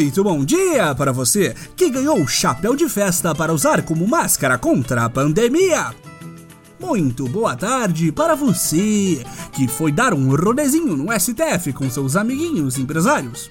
Muito 0.00 0.24
bom 0.24 0.42
dia 0.42 0.94
para 0.94 1.12
você 1.12 1.54
que 1.76 1.90
ganhou 1.90 2.22
o 2.22 2.26
chapéu 2.26 2.74
de 2.74 2.88
festa 2.88 3.34
para 3.34 3.52
usar 3.52 3.82
como 3.82 4.08
máscara 4.08 4.56
contra 4.56 5.04
a 5.04 5.10
pandemia. 5.10 5.94
Muito 6.80 7.28
boa 7.28 7.54
tarde 7.54 8.10
para 8.10 8.34
você 8.34 9.22
que 9.52 9.68
foi 9.68 9.92
dar 9.92 10.14
um 10.14 10.34
rodezinho 10.34 10.96
no 10.96 11.12
STF 11.12 11.74
com 11.74 11.90
seus 11.90 12.16
amiguinhos 12.16 12.78
empresários. 12.78 13.50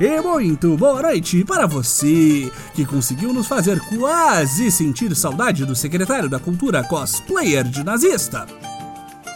E 0.00 0.20
muito 0.20 0.76
boa 0.76 1.00
noite 1.00 1.44
para 1.44 1.64
você 1.64 2.50
que 2.74 2.84
conseguiu 2.84 3.32
nos 3.32 3.46
fazer 3.46 3.78
quase 3.96 4.68
sentir 4.68 5.14
saudade 5.14 5.64
do 5.64 5.76
secretário 5.76 6.28
da 6.28 6.40
Cultura 6.40 6.82
cosplayer 6.82 7.62
de 7.62 7.84
nazista. 7.84 8.48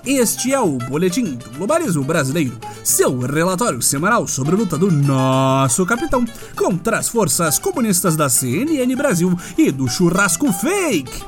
Este 0.06 0.54
é 0.54 0.60
o 0.60 0.78
Boletim 0.78 1.34
do 1.34 1.50
Globalismo 1.50 2.04
Brasileiro, 2.04 2.56
seu 2.84 3.18
relatório 3.18 3.82
semanal 3.82 4.24
sobre 4.28 4.54
a 4.54 4.58
luta 4.58 4.78
do 4.78 4.88
nosso 4.88 5.84
capitão 5.84 6.24
contra 6.54 6.98
as 6.98 7.08
forças 7.08 7.58
comunistas 7.58 8.14
da 8.14 8.28
CNN 8.28 8.94
Brasil 8.94 9.36
e 9.58 9.72
do 9.72 9.88
Churrasco 9.88 10.52
Fake. 10.52 11.24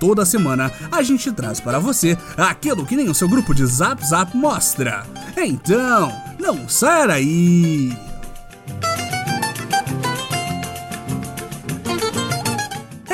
Toda 0.00 0.24
semana 0.24 0.72
a 0.90 1.02
gente 1.02 1.30
traz 1.30 1.60
para 1.60 1.78
você 1.78 2.16
aquilo 2.38 2.86
que 2.86 2.96
nem 2.96 3.10
o 3.10 3.14
seu 3.14 3.28
grupo 3.28 3.54
de 3.54 3.66
Zap 3.66 4.02
Zap 4.06 4.34
mostra. 4.34 5.06
Então, 5.36 6.10
não 6.40 6.66
saia 6.70 7.08
daí! 7.08 8.05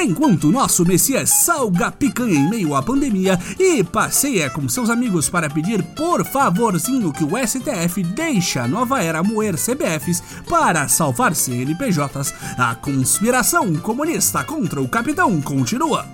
Enquanto 0.02 0.50
nosso 0.50 0.84
Messias 0.84 1.30
salga 1.30 1.92
picanha 1.92 2.34
em 2.34 2.50
meio 2.50 2.74
à 2.74 2.82
pandemia 2.82 3.38
e 3.56 3.84
passeia 3.84 4.50
com 4.50 4.68
seus 4.68 4.90
amigos 4.90 5.28
para 5.28 5.48
pedir 5.48 5.80
por 5.80 6.24
favorzinho 6.24 7.12
que 7.12 7.22
o 7.22 7.38
STF 7.38 8.02
deixe 8.02 8.58
a 8.58 8.66
nova 8.66 9.00
era 9.00 9.22
moer 9.22 9.54
CBFs 9.54 10.20
para 10.48 10.88
salvar 10.88 11.36
CNPJs, 11.36 12.34
a 12.58 12.74
conspiração 12.74 13.76
comunista 13.76 14.42
contra 14.42 14.82
o 14.82 14.88
capitão 14.88 15.40
continua. 15.40 16.04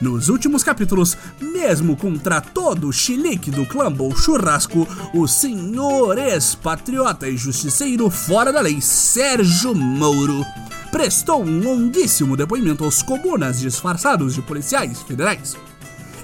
Nos 0.00 0.28
últimos 0.28 0.64
capítulos, 0.64 1.16
mesmo 1.40 1.96
contra 1.96 2.40
todo 2.40 2.88
o 2.88 2.92
chilique 2.92 3.52
do 3.52 3.66
Clambo 3.66 4.12
Churrasco, 4.16 4.86
o 5.14 5.28
senhor 5.28 6.18
ex-patriota 6.18 7.28
e 7.28 7.36
justiceiro 7.36 8.10
fora 8.10 8.52
da 8.52 8.60
lei 8.60 8.80
Sérgio 8.80 9.76
Moro 9.76 10.44
prestou 10.90 11.42
um 11.42 11.60
longuíssimo 11.60 12.36
depoimento 12.36 12.84
aos 12.84 13.02
comunas 13.02 13.60
disfarçados 13.60 14.34
de 14.34 14.42
policiais 14.42 15.02
federais. 15.02 15.56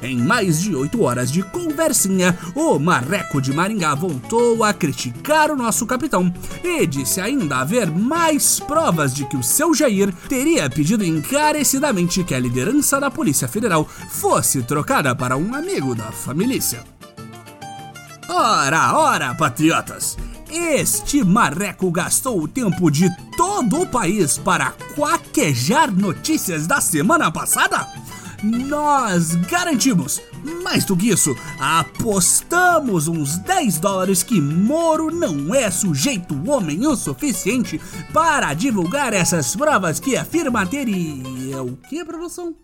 Em 0.02 0.18
mais 0.18 0.60
de 0.60 0.74
oito 0.76 1.02
horas 1.02 1.32
de 1.32 1.42
conversinha, 1.42 2.38
o 2.54 2.78
Marreco 2.78 3.40
de 3.40 3.54
Maringá 3.54 3.94
voltou 3.94 4.62
a 4.62 4.72
criticar 4.74 5.50
o 5.50 5.56
nosso 5.56 5.86
capitão 5.86 6.32
e 6.62 6.86
disse 6.86 7.22
ainda 7.22 7.58
haver 7.58 7.90
mais 7.90 8.60
provas 8.60 9.14
de 9.14 9.24
que 9.24 9.36
o 9.36 9.42
seu 9.42 9.72
Jair 9.74 10.12
teria 10.28 10.68
pedido 10.68 11.02
encarecidamente 11.02 12.22
que 12.22 12.34
a 12.34 12.38
liderança 12.38 13.00
da 13.00 13.10
Polícia 13.10 13.48
Federal 13.48 13.88
fosse 14.10 14.62
trocada 14.62 15.14
para 15.14 15.38
um 15.38 15.54
amigo 15.54 15.94
da 15.94 16.12
família. 16.12 16.84
Ora, 18.28 18.98
ora, 18.98 19.34
patriotas! 19.34 20.16
Este 20.56 21.24
marreco 21.24 21.90
gastou 21.90 22.40
o 22.40 22.46
tempo 22.46 22.88
de 22.88 23.10
todo 23.36 23.80
o 23.80 23.86
país 23.88 24.38
para 24.38 24.70
quaquejar 24.94 25.90
notícias 25.90 26.64
da 26.64 26.80
semana 26.80 27.28
passada? 27.28 27.88
Nós 28.40 29.34
garantimos, 29.34 30.22
mais 30.62 30.84
do 30.84 30.96
que 30.96 31.08
isso, 31.08 31.34
apostamos 31.58 33.08
uns 33.08 33.36
10 33.38 33.80
dólares 33.80 34.22
que 34.22 34.40
Moro 34.40 35.10
não 35.10 35.52
é 35.52 35.68
sujeito 35.72 36.40
homem 36.48 36.86
o 36.86 36.94
suficiente 36.94 37.80
para 38.12 38.54
divulgar 38.54 39.12
essas 39.12 39.56
provas 39.56 39.98
que 39.98 40.16
afirma 40.16 40.64
ter 40.64 40.88
e. 40.88 41.50
É 41.52 41.60
o 41.60 41.74
que, 41.88 42.04
produção? 42.04 42.54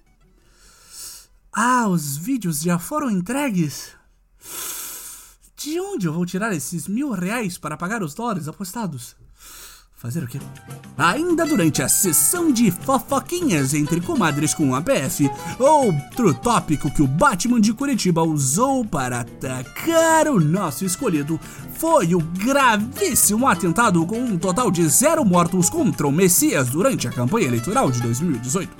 Ah, 1.53 1.89
os 1.89 2.17
vídeos 2.17 2.61
já 2.61 2.79
foram 2.79 3.11
entregues? 3.11 3.91
De 5.63 5.79
onde 5.79 6.07
eu 6.07 6.13
vou 6.15 6.25
tirar 6.25 6.55
esses 6.55 6.89
mil 6.89 7.11
reais 7.11 7.59
para 7.59 7.77
pagar 7.77 8.03
os 8.03 8.15
dólares 8.15 8.49
apostados? 8.49 9.15
Fazer 9.95 10.25
o 10.25 10.27
quê? 10.27 10.41
Ainda 10.97 11.45
durante 11.45 11.83
a 11.83 11.89
sessão 11.89 12.51
de 12.51 12.71
fofoquinhas 12.71 13.75
entre 13.75 14.01
comadres 14.01 14.55
com 14.55 14.75
a 14.75 14.81
PF, 14.81 15.31
outro 15.59 16.33
tópico 16.33 16.91
que 16.91 17.03
o 17.03 17.07
Batman 17.07 17.61
de 17.61 17.75
Curitiba 17.75 18.23
usou 18.23 18.87
para 18.87 19.21
atacar 19.21 20.29
o 20.29 20.41
nosso 20.41 20.87
escolhido 20.87 21.39
foi 21.75 22.15
o 22.15 22.21
gravíssimo 22.21 23.47
atentado 23.47 24.07
com 24.07 24.19
um 24.19 24.39
total 24.39 24.71
de 24.71 24.89
zero 24.89 25.27
mortos 25.27 25.69
contra 25.69 26.09
o 26.09 26.13
Messias 26.13 26.71
durante 26.71 27.07
a 27.07 27.13
campanha 27.13 27.49
eleitoral 27.49 27.91
de 27.91 28.01
2018. 28.01 28.73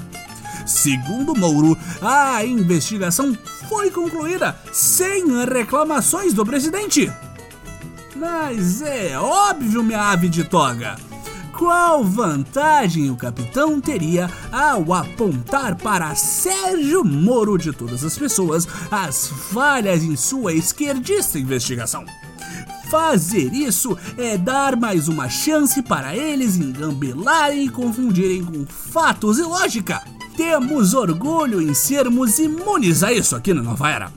Segundo 0.65 1.35
Mouro, 1.37 1.77
a 2.01 2.43
investigação 2.43 3.37
foi 3.71 3.89
concluída 3.89 4.59
sem 4.73 5.25
reclamações 5.45 6.35
do 6.35 6.45
presidente. 6.45 7.09
Mas 8.17 8.83
é 8.83 9.17
óbvio, 9.17 9.85
minha 9.85 10.11
ave 10.11 10.29
de 10.29 10.43
toga. 10.43 10.97
Qual 11.57 12.03
vantagem 12.03 13.11
o 13.11 13.17
capitão 13.17 13.81
teria 13.81 14.29
ao 14.51 14.93
apontar 14.93 15.77
para 15.77 16.17
Sérgio 16.17 17.05
Moro 17.05 17.57
de 17.57 17.73
todas 17.73 18.03
as 18.05 18.19
pessoas 18.19 18.67
as 18.91 19.29
falhas 19.29 20.03
em 20.03 20.17
sua 20.17 20.53
esquerdista 20.53 21.39
investigação? 21.39 22.05
Fazer 22.91 23.53
isso 23.53 23.97
é 24.19 24.37
dar 24.37 24.75
mais 24.75 25.07
uma 25.07 25.29
chance 25.29 25.81
para 25.81 26.17
eles 26.17 26.57
engambelarem 26.57 27.67
e 27.67 27.69
confundirem 27.69 28.45
com 28.45 28.67
fatos 28.67 29.39
e 29.39 29.43
lógica. 29.43 30.03
Temos 30.37 30.95
orgulho 30.95 31.61
em 31.61 31.75
sermos 31.75 32.39
imunes 32.39 33.03
a 33.03 33.13
isso 33.13 33.37
aqui 33.37 33.53
na 33.53 33.63
Nova 33.63 33.91
Era. 33.91 34.13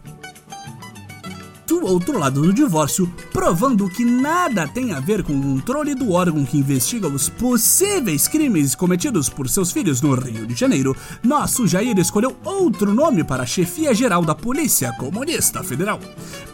Do 1.66 1.86
outro 1.86 2.20
lado 2.20 2.42
do 2.42 2.54
divórcio, 2.54 3.12
provando 3.32 3.90
que 3.90 4.06
nada 4.06 4.68
tem 4.68 4.94
a 4.94 5.00
ver 5.00 5.24
com 5.24 5.34
o 5.34 5.42
controle 5.42 5.96
do 5.96 6.12
órgão 6.12 6.46
que 6.46 6.58
investiga 6.58 7.08
os 7.08 7.30
possíveis 7.30 8.28
crimes 8.28 8.76
cometidos 8.76 9.28
por 9.28 9.50
seus 9.50 9.72
filhos 9.72 10.02
no 10.02 10.14
Rio 10.14 10.46
de 10.46 10.56
Janeiro, 10.56 10.96
nosso 11.24 11.68
Jair 11.68 11.98
escolheu 11.98 12.38
outro 12.44 12.94
nome 12.94 13.24
para 13.24 13.44
a 13.44 13.48
chefia 13.48 13.94
geral 13.94 14.24
da 14.24 14.36
Polícia 14.36 14.94
Comunista 14.98 15.64
Federal. 15.64 16.00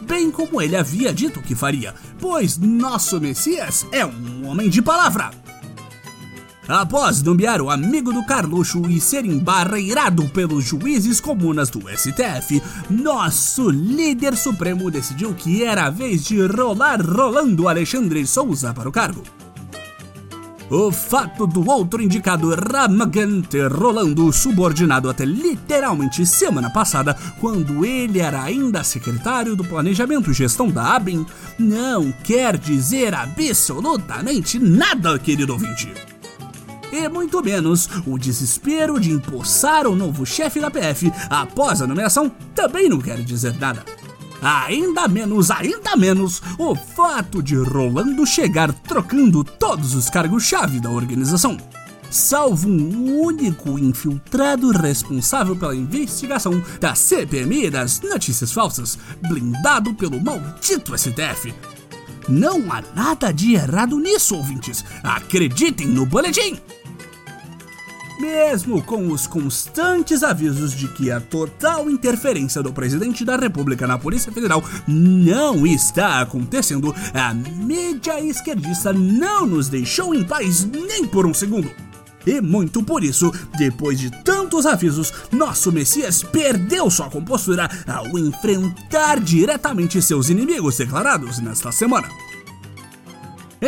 Bem 0.02 0.30
como 0.30 0.62
ele 0.62 0.76
havia 0.76 1.12
dito 1.12 1.42
que 1.42 1.54
faria, 1.54 1.94
pois 2.18 2.56
nosso 2.56 3.20
Messias 3.20 3.86
é 3.92 4.06
um 4.06 4.46
homem 4.46 4.68
de 4.68 4.80
palavra. 4.80 5.30
Após 6.70 7.20
nomear 7.20 7.60
o 7.60 7.68
amigo 7.68 8.12
do 8.12 8.24
Carluxo 8.24 8.88
e 8.88 9.00
ser 9.00 9.24
embarreirado 9.24 10.28
pelos 10.28 10.66
juízes 10.66 11.20
comunas 11.20 11.68
do 11.68 11.80
STF, 11.88 12.62
nosso 12.88 13.70
líder 13.70 14.36
supremo 14.36 14.88
decidiu 14.88 15.34
que 15.34 15.64
era 15.64 15.86
a 15.86 15.90
vez 15.90 16.24
de 16.24 16.40
rolar 16.46 17.02
Rolando 17.02 17.68
Alexandre 17.68 18.24
Souza 18.24 18.72
para 18.72 18.88
o 18.88 18.92
cargo. 18.92 19.24
O 20.70 20.92
fato 20.92 21.44
do 21.44 21.68
outro 21.68 22.00
indicado 22.00 22.54
Ramagan 22.54 23.40
ter 23.40 23.66
Rolando 23.66 24.32
subordinado 24.32 25.10
até 25.10 25.24
literalmente 25.24 26.24
semana 26.24 26.70
passada, 26.70 27.16
quando 27.40 27.84
ele 27.84 28.20
era 28.20 28.44
ainda 28.44 28.84
secretário 28.84 29.56
do 29.56 29.64
Planejamento 29.64 30.30
e 30.30 30.34
Gestão 30.34 30.70
da 30.70 30.94
ABIN, 30.94 31.26
não 31.58 32.12
quer 32.22 32.56
dizer 32.56 33.12
absolutamente 33.12 34.60
nada, 34.60 35.18
querido 35.18 35.54
ouvinte 35.54 35.92
e 36.92 37.08
muito 37.08 37.42
menos 37.42 37.88
o 38.06 38.18
desespero 38.18 38.98
de 38.98 39.10
empossar 39.10 39.86
o 39.86 39.94
novo 39.94 40.26
chefe 40.26 40.60
da 40.60 40.70
PF 40.70 41.12
após 41.28 41.80
a 41.80 41.86
nomeação 41.86 42.30
também 42.54 42.88
não 42.88 43.00
quer 43.00 43.22
dizer 43.22 43.54
nada. 43.58 43.84
Ainda 44.42 45.06
menos, 45.06 45.50
ainda 45.50 45.96
menos, 45.96 46.40
o 46.58 46.74
fato 46.74 47.42
de 47.42 47.56
Rolando 47.56 48.26
chegar 48.26 48.72
trocando 48.72 49.44
todos 49.44 49.94
os 49.94 50.08
cargos-chave 50.08 50.80
da 50.80 50.90
organização. 50.90 51.58
Salvo 52.10 52.68
um 52.68 53.20
único 53.20 53.78
infiltrado 53.78 54.70
responsável 54.72 55.54
pela 55.54 55.76
investigação 55.76 56.60
da 56.80 56.94
CPMI 56.94 57.70
das 57.70 58.00
notícias 58.00 58.50
falsas, 58.50 58.98
blindado 59.28 59.94
pelo 59.94 60.20
maldito 60.20 60.96
STF. 60.98 61.54
Não 62.28 62.72
há 62.72 62.82
nada 62.94 63.32
de 63.32 63.54
errado 63.54 63.98
nisso, 63.98 64.34
ouvintes. 64.36 64.84
Acreditem 65.02 65.86
no 65.86 66.06
boletim! 66.06 66.58
Mesmo 68.20 68.82
com 68.82 69.08
os 69.08 69.26
constantes 69.26 70.22
avisos 70.22 70.72
de 70.72 70.86
que 70.88 71.10
a 71.10 71.20
total 71.20 71.88
interferência 71.88 72.62
do 72.62 72.72
presidente 72.72 73.24
da 73.24 73.36
República 73.36 73.86
na 73.86 73.98
Polícia 73.98 74.30
Federal 74.30 74.62
não 74.86 75.66
está 75.66 76.20
acontecendo, 76.20 76.94
a 77.14 77.32
mídia 77.32 78.20
esquerdista 78.20 78.92
não 78.92 79.46
nos 79.46 79.68
deixou 79.68 80.14
em 80.14 80.22
paz 80.22 80.64
nem 80.64 81.06
por 81.06 81.24
um 81.26 81.32
segundo. 81.32 81.70
E 82.26 82.40
muito 82.40 82.82
por 82.82 83.02
isso, 83.02 83.32
depois 83.56 83.98
de 83.98 84.10
tantos 84.10 84.66
avisos, 84.66 85.12
nosso 85.32 85.72
Messias 85.72 86.22
perdeu 86.22 86.90
sua 86.90 87.08
compostura 87.08 87.70
ao 87.88 88.18
enfrentar 88.18 89.18
diretamente 89.20 90.02
seus 90.02 90.28
inimigos 90.28 90.76
declarados 90.76 91.38
nesta 91.38 91.72
semana. 91.72 92.08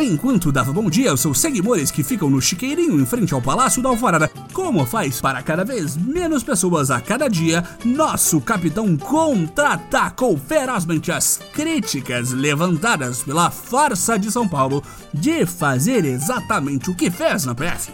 Enquanto 0.01 0.51
dava 0.51 0.73
bom 0.73 0.89
dia 0.89 1.11
aos 1.11 1.21
seus 1.21 1.39
seguidores 1.39 1.91
que 1.91 2.03
ficam 2.03 2.31
no 2.31 2.41
chiqueirinho 2.41 3.01
em 3.01 3.05
frente 3.05 3.35
ao 3.35 3.43
Palácio 3.43 3.83
da 3.83 3.91
Alvorada, 3.91 4.31
como 4.53 4.87
faz 4.87 5.21
para 5.21 5.43
cada 5.43 5.65
vez 5.65 5.97
menos 5.97 6.43
pessoas 6.43 6.91
a 6.91 7.01
cada 7.01 7.29
dia, 7.29 7.63
nosso 7.85 8.41
capitão 8.41 8.97
contra-atacou 8.97 10.39
ferozmente 10.39 11.13
as 11.13 11.41
críticas 11.53 12.31
levantadas 12.33 13.23
pela 13.23 13.51
Força 13.51 14.19
de 14.19 14.31
São 14.31 14.49
Paulo 14.49 14.83
de 15.13 15.45
fazer 15.45 16.05
exatamente 16.05 16.91
o 16.91 16.95
que 16.95 17.11
fez 17.11 17.45
na 17.45 17.55
PF 17.55 17.93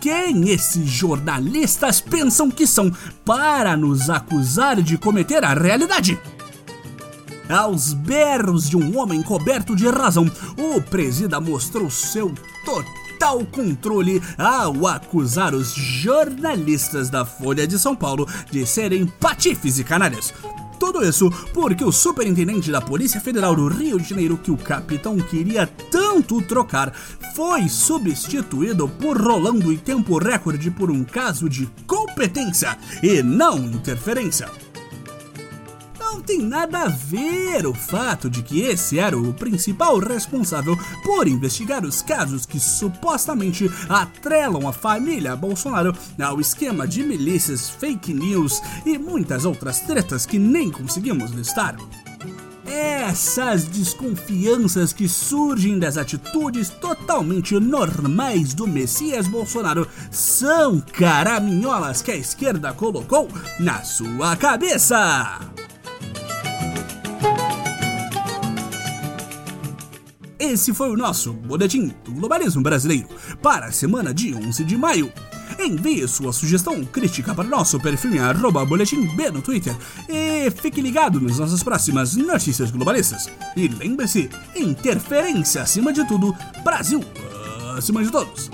quem 0.00 0.48
esses 0.48 0.88
jornalistas 0.88 2.00
pensam 2.00 2.50
que 2.50 2.66
são 2.66 2.90
para 3.22 3.76
nos 3.76 4.08
acusar 4.08 4.80
de 4.80 4.96
cometer 4.96 5.44
a 5.44 5.52
realidade? 5.52 6.18
Aos 7.50 7.92
berros 7.92 8.70
de 8.70 8.76
um 8.76 8.96
homem 8.96 9.20
coberto 9.22 9.74
de 9.74 9.88
razão, 9.88 10.30
o 10.56 10.80
presida 10.80 11.40
mostrou 11.40 11.90
seu 11.90 12.32
total 12.64 13.44
controle 13.46 14.22
ao 14.38 14.86
acusar 14.86 15.52
os 15.52 15.74
jornalistas 15.74 17.10
da 17.10 17.24
Folha 17.24 17.66
de 17.66 17.76
São 17.76 17.96
Paulo 17.96 18.24
de 18.52 18.64
serem 18.64 19.04
patifes 19.04 19.80
e 19.80 19.84
canalhas. 19.84 20.32
Tudo 20.78 21.04
isso 21.04 21.28
porque 21.52 21.84
o 21.84 21.90
superintendente 21.90 22.70
da 22.70 22.80
Polícia 22.80 23.20
Federal 23.20 23.56
do 23.56 23.66
Rio 23.66 23.98
de 23.98 24.08
Janeiro, 24.08 24.38
que 24.38 24.52
o 24.52 24.56
capitão 24.56 25.16
queria 25.18 25.66
tanto 25.90 26.40
trocar, 26.40 26.92
foi 27.34 27.68
substituído 27.68 28.88
por 28.88 29.20
Rolando 29.20 29.72
em 29.72 29.76
tempo 29.76 30.18
recorde 30.18 30.70
por 30.70 30.88
um 30.88 31.02
caso 31.02 31.48
de 31.48 31.68
competência 31.84 32.78
e 33.02 33.24
não 33.24 33.58
interferência 33.58 34.48
não 36.12 36.20
tem 36.20 36.42
nada 36.42 36.80
a 36.80 36.88
ver 36.88 37.64
o 37.64 37.72
fato 37.72 38.28
de 38.28 38.42
que 38.42 38.62
esse 38.62 38.98
era 38.98 39.16
o 39.16 39.32
principal 39.32 39.96
responsável 39.98 40.76
por 41.04 41.28
investigar 41.28 41.84
os 41.84 42.02
casos 42.02 42.44
que 42.44 42.58
supostamente 42.58 43.70
atrelam 43.88 44.66
a 44.66 44.72
família 44.72 45.36
Bolsonaro 45.36 45.94
ao 46.20 46.40
esquema 46.40 46.86
de 46.86 47.04
milícias, 47.04 47.70
fake 47.70 48.12
news 48.12 48.60
e 48.84 48.98
muitas 48.98 49.44
outras 49.44 49.80
tretas 49.80 50.26
que 50.26 50.36
nem 50.36 50.68
conseguimos 50.68 51.30
listar. 51.30 51.76
Essas 52.66 53.64
desconfianças 53.64 54.92
que 54.92 55.08
surgem 55.08 55.78
das 55.78 55.96
atitudes 55.96 56.70
totalmente 56.70 57.54
normais 57.58 58.52
do 58.52 58.66
Messias 58.66 59.28
Bolsonaro 59.28 59.86
são 60.10 60.80
caraminholas 60.80 62.02
que 62.02 62.10
a 62.10 62.16
esquerda 62.16 62.72
colocou 62.72 63.28
na 63.60 63.82
sua 63.84 64.36
cabeça. 64.36 65.40
Esse 70.50 70.74
foi 70.74 70.90
o 70.90 70.96
nosso 70.96 71.32
Boletim 71.32 71.94
do 72.04 72.10
Globalismo 72.10 72.60
Brasileiro 72.60 73.06
para 73.40 73.66
a 73.66 73.72
semana 73.72 74.12
de 74.12 74.34
11 74.34 74.64
de 74.64 74.76
maio. 74.76 75.12
Envie 75.60 76.08
sua 76.08 76.32
sugestão 76.32 76.84
crítica 76.84 77.32
para 77.32 77.48
nosso 77.48 77.78
perfil 77.78 78.16
em 78.16 78.18
arroba 78.18 78.64
boletim 78.64 79.06
B 79.14 79.30
no 79.30 79.42
Twitter 79.42 79.76
e 80.08 80.50
fique 80.50 80.80
ligado 80.80 81.20
nas 81.20 81.38
nossas 81.38 81.62
próximas 81.62 82.16
notícias 82.16 82.72
globalistas. 82.72 83.30
E 83.56 83.68
lembre-se, 83.68 84.28
interferência 84.56 85.62
acima 85.62 85.92
de 85.92 86.04
tudo, 86.08 86.36
Brasil 86.64 87.00
acima 87.78 88.02
de 88.02 88.10
todos. 88.10 88.50